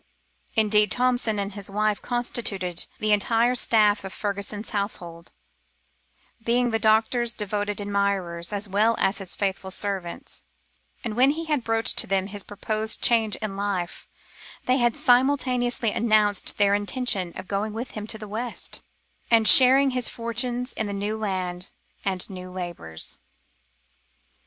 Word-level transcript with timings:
Indeed, 0.55 0.89
Thompson 0.89 1.37
and 1.37 1.53
his 1.53 1.69
wife 1.69 2.01
constituted 2.01 2.87
the 2.97 3.11
entire 3.11 3.53
staff 3.53 4.03
of 4.03 4.11
Fergusson's 4.11 4.71
household, 4.71 5.31
being 6.43 6.71
the 6.71 6.79
doctor's 6.79 7.35
devoted 7.35 7.79
admirers, 7.79 8.51
as 8.51 8.67
well 8.67 8.95
as 8.97 9.19
his 9.19 9.35
faithful 9.35 9.69
servants; 9.69 10.43
and 11.03 11.15
when 11.15 11.29
he 11.29 11.45
had 11.45 11.63
broached 11.63 11.99
to 11.99 12.07
them 12.07 12.25
his 12.25 12.41
proposed 12.41 12.99
change 13.03 13.37
of 13.43 13.51
life, 13.51 14.07
they 14.65 14.77
had 14.77 14.97
simultaneously 14.97 15.91
announced 15.91 16.57
their 16.57 16.73
intention 16.73 17.31
of 17.35 17.47
going 17.47 17.71
with 17.71 17.91
him 17.91 18.07
to 18.07 18.17
the 18.17 18.27
West, 18.27 18.81
and 19.29 19.47
sharing 19.47 19.91
his 19.91 20.09
fortunes 20.09 20.73
in 20.73 20.87
the 20.87 20.93
new 20.93 21.15
land 21.15 21.69
and 22.03 22.27
new 22.27 22.49
labours. 22.49 23.19